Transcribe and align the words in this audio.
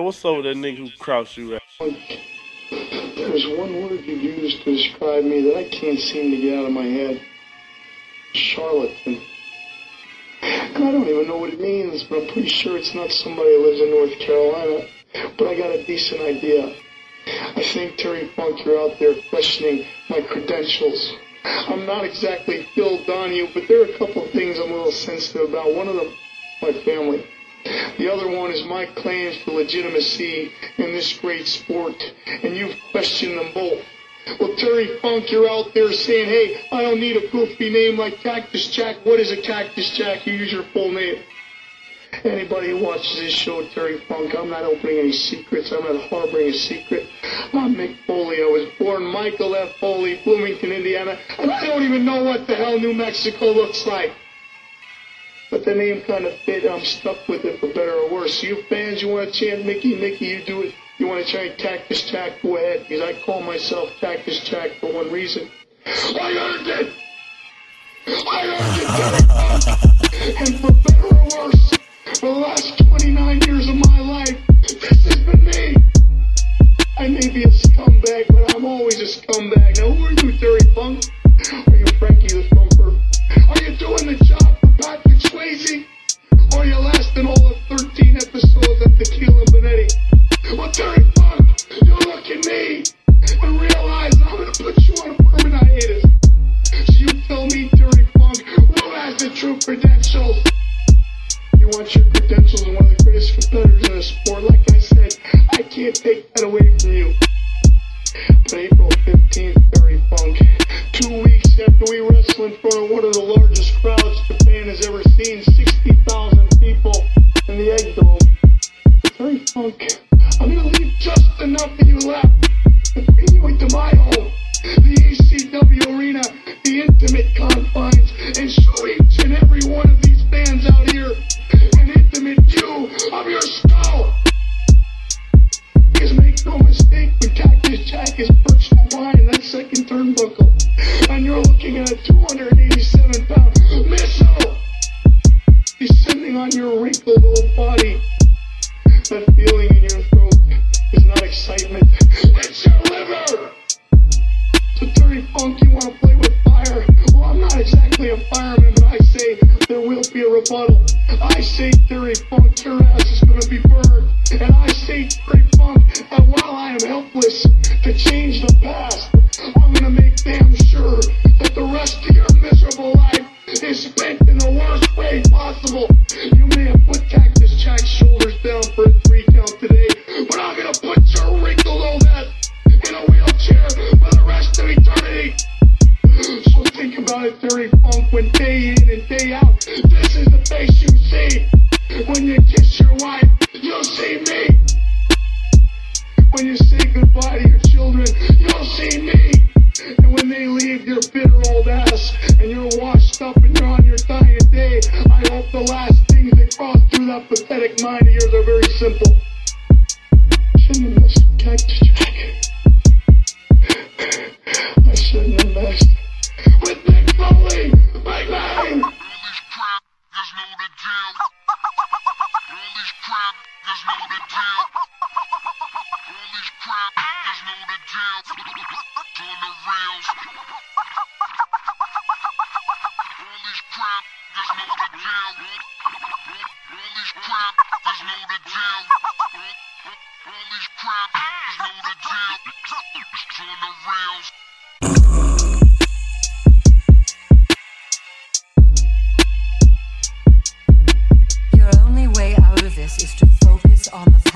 What's 0.00 0.24
up 0.24 0.36
with 0.36 0.44
that 0.44 0.56
nigga 0.56 0.78
who 0.78 0.90
crouched 0.98 1.36
you 1.36 1.54
at? 1.54 1.62
There's 1.78 3.46
one 3.58 3.82
word 3.82 4.04
you 4.04 4.16
used 4.16 4.62
to 4.64 4.74
describe 4.74 5.24
me 5.24 5.42
that 5.42 5.56
I 5.56 5.68
can't 5.68 5.98
seem 5.98 6.30
to 6.30 6.36
get 6.38 6.58
out 6.58 6.66
of 6.66 6.72
my 6.72 6.84
head. 6.84 7.20
Charlatan. 8.32 9.20
And 10.40 10.84
I 10.84 10.90
don't 10.90 11.06
even 11.08 11.28
know 11.28 11.36
what 11.36 11.52
it 11.52 11.60
means, 11.60 12.04
but 12.04 12.22
I'm 12.22 12.28
pretty 12.28 12.48
sure 12.48 12.78
it's 12.78 12.94
not 12.94 13.10
somebody 13.10 13.54
who 13.54 13.66
lives 13.66 13.80
in 13.80 13.90
North 13.90 14.18
Carolina. 14.18 14.86
But 15.36 15.48
I 15.48 15.58
got 15.58 15.70
a 15.70 15.84
decent 15.84 16.20
idea. 16.22 16.74
I 17.26 17.62
think, 17.62 17.98
Terry 17.98 18.28
Funk, 18.34 18.64
you're 18.64 18.80
out 18.80 18.98
there 18.98 19.14
questioning 19.30 19.86
my 20.08 20.20
credentials. 20.22 21.12
I'm 21.44 21.86
not 21.86 22.04
exactly 22.04 22.66
Phil 22.74 23.04
Donahue, 23.04 23.48
but 23.52 23.68
there 23.68 23.82
are 23.82 23.86
a 23.86 23.98
couple 23.98 24.24
of 24.24 24.30
things 24.32 24.58
I'm 24.58 24.72
a 24.72 24.74
little 24.74 24.92
sensitive 24.92 25.50
about. 25.50 25.74
One 25.74 25.88
of 25.88 25.96
them, 25.96 26.12
my 26.62 26.72
family. 26.84 27.26
The 27.64 28.12
other 28.12 28.28
one 28.28 28.50
is 28.50 28.64
my 28.64 28.86
claims 28.86 29.38
to 29.44 29.52
legitimacy 29.52 30.50
in 30.78 30.92
this 30.92 31.16
great 31.18 31.46
sport, 31.46 31.94
and 32.26 32.56
you've 32.56 32.76
questioned 32.90 33.38
them 33.38 33.52
both. 33.54 33.82
Well, 34.38 34.54
Terry 34.56 34.98
Funk, 35.00 35.30
you're 35.30 35.48
out 35.48 35.74
there 35.74 35.92
saying, 35.92 36.28
hey, 36.28 36.66
I 36.72 36.82
don't 36.82 37.00
need 37.00 37.16
a 37.16 37.28
goofy 37.30 37.70
name 37.70 37.98
like 37.98 38.14
Cactus 38.18 38.70
Jack. 38.70 39.04
What 39.04 39.20
is 39.20 39.32
a 39.32 39.42
Cactus 39.42 39.96
Jack? 39.96 40.26
You 40.26 40.34
use 40.34 40.52
your 40.52 40.64
full 40.72 40.92
name. 40.92 41.22
Anybody 42.24 42.68
who 42.68 42.84
watches 42.84 43.16
this 43.18 43.32
show, 43.32 43.66
Terry 43.68 43.98
Funk, 44.06 44.34
I'm 44.36 44.50
not 44.50 44.62
opening 44.64 44.98
any 44.98 45.12
secrets. 45.12 45.72
I'm 45.72 45.82
not 45.82 46.08
harboring 46.08 46.48
a 46.48 46.52
secret. 46.52 47.08
I'm 47.52 47.74
Mick 47.74 47.96
Foley. 48.06 48.42
I 48.42 48.46
was 48.46 48.68
born 48.78 49.02
Michael 49.04 49.56
F. 49.56 49.76
Foley, 49.80 50.20
Bloomington, 50.22 50.72
Indiana, 50.72 51.18
and 51.38 51.50
I 51.50 51.66
don't 51.66 51.82
even 51.82 52.04
know 52.04 52.22
what 52.22 52.46
the 52.46 52.54
hell 52.54 52.78
New 52.78 52.92
Mexico 52.92 53.46
looks 53.46 53.86
like. 53.86 54.12
But 55.52 55.66
the 55.66 55.74
name 55.74 56.00
kind 56.06 56.24
of 56.24 56.32
fit. 56.46 56.64
I'm 56.64 56.80
stuck 56.80 57.28
with 57.28 57.44
it 57.44 57.60
for 57.60 57.66
better 57.66 57.92
or 57.92 58.10
worse. 58.10 58.42
You 58.42 58.62
fans, 58.70 59.02
you 59.02 59.08
want 59.08 59.34
to 59.34 59.38
chant 59.38 59.66
Mickey, 59.66 59.94
Mickey, 59.94 60.24
you 60.24 60.42
do 60.46 60.62
it. 60.62 60.74
You 60.96 61.06
want 61.06 61.26
to 61.26 61.30
chant 61.30 61.58
Cactus 61.58 62.10
Jack, 62.10 62.40
go 62.42 62.56
ahead. 62.56 62.86
Because 62.88 63.02
I 63.02 63.20
call 63.20 63.42
myself 63.42 63.90
Cactus 64.00 64.40
Jack 64.48 64.70
for 64.80 64.90
one 64.90 65.12
reason. 65.12 65.50
I 65.84 66.32
earned 66.40 66.68
it! 66.68 66.94
I 68.08 68.46
earned 68.48 68.78
it! 69.60 70.40
and 70.40 70.58
for 70.58 70.72
better 70.72 71.16
or 71.16 71.44
worse, 71.44 71.70
for 72.18 72.32
the 72.32 72.40
last 72.40 72.78
29 72.88 73.40
years 73.42 73.68
of 73.68 73.74
my 73.74 74.00
life, 74.00 74.38
this 74.62 75.04
has 75.04 75.16
been 75.16 75.44
me. 75.44 75.76
I 76.96 77.08
may 77.08 77.28
be 77.28 77.42
a 77.44 77.48
scumbag, 77.48 78.28
but 78.28 78.56
I'm 78.56 78.64
always 78.64 78.98
a 78.98 79.20
scumbag. 79.20 79.76
Now, 79.76 79.92
who 79.92 80.06
are 80.06 80.12
you, 80.12 80.38
Terry 80.38 80.72
Funk? 80.74 81.04
Are 81.68 81.76
you 81.76 81.84
Frankie 81.98 82.28
the 82.28 82.48
Thumper? 82.54 82.96
Are 83.50 83.62
you 83.62 83.76
doing 83.76 84.16
the 84.16 84.24
job 84.24 84.61
Patrick 84.82 85.18
Swayze? 85.20 85.84
Or 86.54 86.60
are 86.60 86.66
you 86.66 86.76
lasting 86.76 87.26
all 87.26 87.46
of 87.46 87.56
13 87.78 88.16
episodes 88.16 88.82
at 88.82 88.98
Tequila 88.98 89.44
Bonetti? 89.46 90.01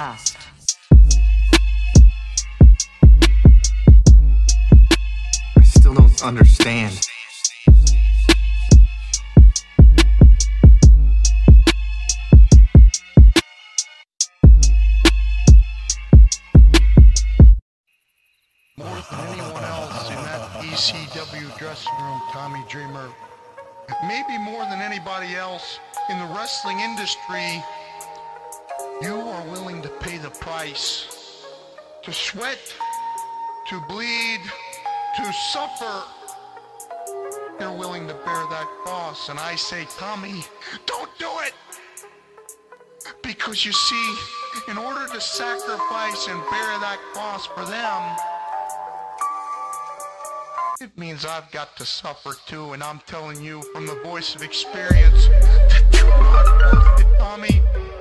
On 0.00 0.16
past. 0.16 0.36
I 5.56 5.62
still 5.62 5.94
don't 5.94 6.24
understand. 6.24 7.06
more 18.78 18.86
than 19.10 19.20
anyone 19.28 19.64
else 19.64 20.08
in 20.08 20.16
that 20.16 20.40
ECW 20.62 21.58
dressing 21.58 21.92
room, 22.00 22.20
Tommy 22.32 22.64
Dreamer. 22.70 23.10
Maybe 24.06 24.38
more 24.38 24.64
than 24.64 24.80
anybody 24.80 25.34
else 25.34 25.78
in 26.08 26.18
the 26.18 26.24
wrestling 26.34 26.80
industry, 26.80 27.62
you 29.02 29.14
are 29.14 29.44
willing 29.48 29.80
to 29.82 29.88
pay 29.88 30.18
the 30.18 30.30
price. 30.30 31.46
To 32.02 32.12
sweat, 32.12 32.58
to 33.68 33.80
bleed, 33.88 34.40
to 35.16 35.32
suffer. 35.52 36.02
You're 37.58 37.72
willing 37.72 38.06
to 38.08 38.14
bear 38.14 38.46
that 38.50 38.66
cross. 38.84 39.28
And 39.28 39.38
I 39.38 39.54
say, 39.54 39.86
Tommy, 39.98 40.44
don't 40.86 41.10
do 41.18 41.28
it! 41.42 41.52
Because 43.22 43.64
you 43.64 43.72
see, 43.72 44.14
in 44.68 44.78
order 44.78 45.06
to 45.12 45.20
sacrifice 45.20 46.26
and 46.28 46.40
bear 46.50 46.78
that 46.80 46.98
cross 47.12 47.46
for 47.46 47.64
them, 47.64 48.16
it 50.80 50.96
means 50.96 51.26
I've 51.26 51.50
got 51.52 51.76
to 51.76 51.84
suffer 51.84 52.32
too, 52.46 52.72
and 52.72 52.82
I'm 52.82 53.00
telling 53.06 53.42
you 53.42 53.60
from 53.74 53.86
the 53.86 53.96
voice 53.96 54.34
of 54.34 54.42
experience 54.42 55.26
that 55.28 55.84
they're 55.90 56.08
not 56.08 56.74
worth 56.74 57.00
it, 57.00 57.18
Tommy. 57.18 57.99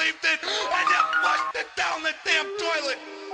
believed 0.00 0.24
it, 0.24 0.40
and 0.42 0.88
you 0.88 1.00
flushed 1.20 1.56
it 1.56 1.66
down 1.76 2.02
the 2.02 2.14
damn 2.24 2.46
toilet. 2.56 3.29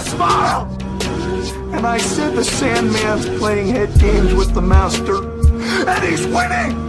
Smile. 0.00 0.66
And 1.74 1.86
I 1.86 1.98
said 1.98 2.34
the 2.34 2.44
Sandman's 2.44 3.28
playing 3.38 3.68
head 3.68 3.98
games 3.98 4.34
with 4.34 4.54
the 4.54 4.62
Master, 4.62 5.18
and 5.88 6.04
he's 6.04 6.26
winning. 6.26 6.86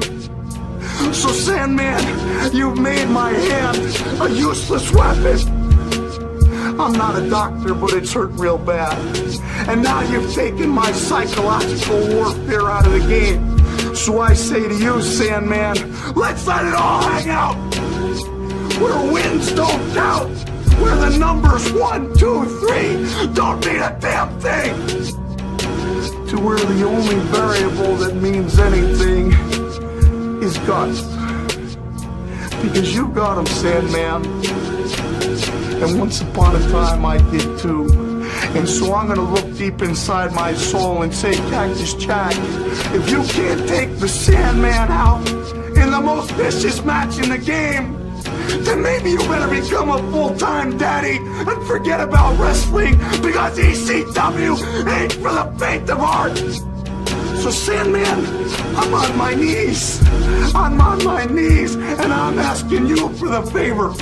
So 1.14 1.30
Sandman, 1.30 2.56
you've 2.56 2.80
made 2.80 3.10
my 3.10 3.32
hand 3.32 4.22
a 4.22 4.30
useless 4.30 4.92
weapon. 4.94 5.38
I'm 6.80 6.94
not 6.94 7.22
a 7.22 7.30
doctor, 7.30 7.74
but 7.74 7.94
it's 7.94 8.14
hurt 8.14 8.32
real 8.34 8.58
bad. 8.58 8.98
And 9.68 9.84
now 9.84 10.02
you've 10.02 10.34
taken 10.34 10.70
my 10.70 10.92
psychological 10.92 12.00
warfare 12.16 12.70
out 12.70 12.86
of 12.86 12.94
the 12.94 13.00
game. 13.00 13.96
So 13.96 14.22
I 14.22 14.34
say 14.34 14.68
to 14.68 14.76
you, 14.76 15.02
Sandman, 15.02 15.76
let's 16.14 16.46
let 16.48 16.66
it 16.66 16.74
all 16.74 17.02
hang 17.02 17.30
out. 17.30 17.56
Where 18.80 19.12
wins 19.12 19.52
don't 19.54 19.94
count. 19.94 20.57
Where 20.82 20.96
the 20.96 21.18
numbers 21.18 21.72
one, 21.74 22.14
two, 22.16 22.46
three 22.60 23.34
don't 23.34 23.66
mean 23.66 23.82
a 23.82 23.98
damn 24.00 24.40
thing. 24.40 24.76
To 26.28 26.40
where 26.40 26.58
the 26.58 26.86
only 26.86 27.16
variable 27.32 27.96
that 27.98 28.16
means 28.16 28.60
anything 28.60 29.32
is 30.44 30.58
guts. 30.60 31.02
Because 32.62 32.96
you 32.96 33.08
got 33.10 33.38
him, 33.38 33.46
Sandman. 33.48 34.26
And 35.82 36.00
once 36.00 36.22
upon 36.22 36.56
a 36.56 36.60
time 36.70 37.06
I 37.06 37.18
did 37.32 37.60
too. 37.60 37.88
And 38.56 38.68
so 38.68 38.94
I'm 38.94 39.08
gonna 39.08 39.22
look 39.22 39.58
deep 39.58 39.82
inside 39.82 40.34
my 40.34 40.54
soul 40.54 41.04
and 41.04 41.14
say, 41.14 41.36
Cactus 41.50 41.94
Jack, 41.96 42.34
if 42.94 43.10
you 43.10 43.24
can't 43.24 43.68
take 43.68 43.98
the 43.98 44.08
Sandman 44.08 44.92
out 44.92 45.28
in 45.78 45.92
the 45.92 46.02
most 46.02 46.32
vicious 46.32 46.84
match 46.84 47.18
in 47.20 47.30
the 47.30 47.38
game, 47.38 48.07
then 48.64 48.82
maybe 48.82 49.12
you 49.12 49.20
better 49.20 49.50
become 49.50 49.90
a 49.90 50.00
full-time 50.12 50.78
daddy 50.78 51.18
and 51.18 51.68
forget 51.68 52.00
about 52.00 52.38
wrestling 52.40 52.98
because 53.22 53.58
ECW 53.58 54.56
ain't 54.88 55.14
for 55.14 55.34
the 55.34 55.56
faint 55.60 55.90
of 55.90 56.00
heart. 56.00 56.38
So 57.42 57.52
Sandman, 57.52 58.26
I'm 58.76 58.94
on 58.94 59.18
my 59.18 59.34
knees. 59.34 60.02
I'm 60.54 60.82
on 60.82 61.04
my 61.04 61.26
knees 61.26 61.76
and 61.76 62.12
I'm 62.12 62.40
asking 62.40 62.88
you 62.88 63.10
for 63.10 63.30
the 63.30 63.42
favor. 63.44 63.94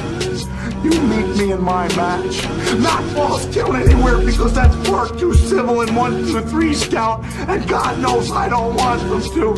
You 0.83 0.91
meet 1.01 1.37
me 1.37 1.51
in 1.51 1.61
my 1.63 1.87
match. 1.95 2.43
Not 2.79 3.03
falls 3.13 3.45
count 3.53 3.75
anywhere 3.75 4.19
because 4.19 4.53
that's 4.53 4.75
far 4.87 5.09
too 5.09 5.33
civil 5.33 5.81
and 5.81 5.95
one, 5.95 6.25
two, 6.25 6.41
three 6.41 6.73
scout, 6.73 7.23
and 7.49 7.67
God 7.67 7.99
knows 7.99 8.31
I 8.31 8.49
don't 8.49 8.75
want 8.75 9.01
them 9.01 9.21
to. 9.21 9.55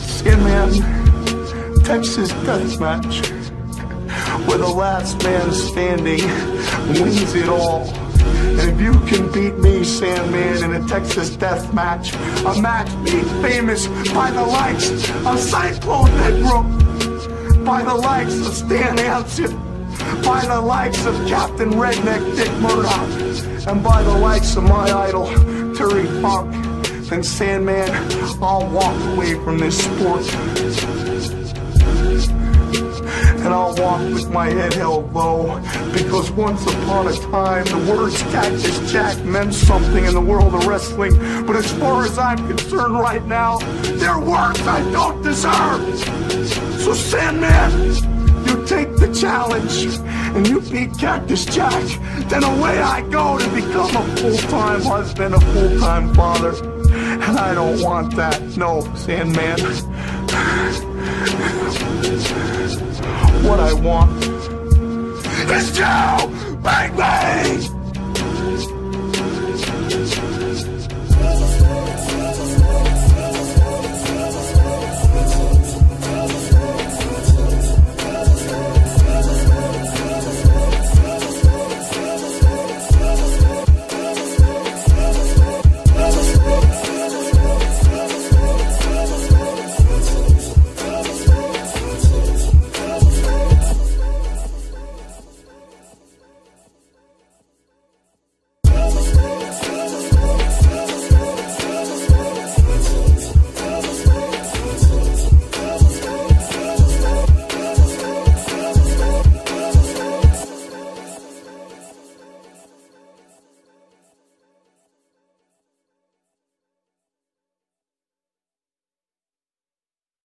Sandman, 0.00 1.09
Texas 1.90 2.28
death 2.44 2.78
match, 2.78 3.28
where 4.46 4.58
the 4.58 4.68
last 4.68 5.20
man 5.24 5.50
standing 5.50 6.22
wins 7.02 7.34
it 7.34 7.48
all. 7.48 7.82
And 8.60 8.70
if 8.70 8.80
you 8.80 8.92
can 9.08 9.32
beat 9.32 9.58
me, 9.58 9.82
Sandman, 9.82 10.62
in 10.62 10.80
a 10.80 10.86
Texas 10.86 11.30
death 11.30 11.74
match, 11.74 12.14
a 12.14 12.62
match 12.62 12.88
made 12.98 13.26
famous 13.42 13.88
by 14.12 14.30
the 14.30 14.40
likes 14.40 14.88
of 14.88 15.36
Cyclone 15.40 16.06
Negro, 16.10 17.64
by 17.64 17.82
the 17.82 17.96
likes 17.96 18.38
of 18.46 18.54
Stan 18.54 18.96
Hansen, 18.96 19.56
by 20.22 20.46
the 20.46 20.60
likes 20.60 21.04
of 21.06 21.14
Captain 21.26 21.70
Redneck 21.70 22.36
Dick 22.36 22.52
Murdoch, 22.60 23.66
and 23.66 23.82
by 23.82 24.00
the 24.04 24.16
likes 24.16 24.54
of 24.54 24.62
my 24.62 24.88
idol, 24.92 25.26
Terry 25.74 26.06
Funk, 26.22 26.52
then 27.08 27.24
Sandman, 27.24 27.90
I'll 28.40 28.70
walk 28.70 28.94
away 29.12 29.34
from 29.42 29.58
this 29.58 29.84
sport. 29.84 31.39
And 31.82 33.48
I'll 33.54 33.74
walk 33.76 34.00
with 34.12 34.30
my 34.30 34.50
head 34.50 34.74
held 34.74 35.12
low 35.14 35.58
because 35.92 36.30
once 36.32 36.62
upon 36.62 37.08
a 37.08 37.14
time 37.14 37.64
the 37.64 37.90
words 37.90 38.22
Cactus 38.24 38.92
Jack 38.92 39.18
meant 39.24 39.54
something 39.54 40.04
in 40.04 40.12
the 40.14 40.20
world 40.20 40.54
of 40.54 40.66
wrestling. 40.66 41.16
But 41.46 41.56
as 41.56 41.72
far 41.72 42.04
as 42.04 42.18
I'm 42.18 42.36
concerned 42.46 42.94
right 42.94 43.24
now, 43.26 43.58
they're 43.98 44.18
words 44.18 44.60
I 44.66 44.82
don't 44.92 45.22
deserve. 45.22 45.98
So 46.80 46.92
Sandman, 46.94 47.70
you 48.46 48.66
take 48.66 48.96
the 48.96 49.12
challenge 49.18 49.86
and 50.36 50.46
you 50.46 50.60
beat 50.60 50.96
Cactus 50.98 51.44
Jack, 51.44 51.82
then 52.28 52.44
away 52.44 52.78
I 52.78 53.00
go 53.10 53.38
to 53.38 53.48
become 53.48 53.96
a 53.96 54.16
full-time 54.16 54.82
husband, 54.82 55.34
a 55.34 55.40
full-time 55.40 56.14
father. 56.14 56.54
And 56.92 57.38
I 57.38 57.54
don't 57.54 57.80
want 57.82 58.16
that. 58.16 58.40
No, 58.56 58.82
Sandman. 58.94 59.58
What 63.80 64.19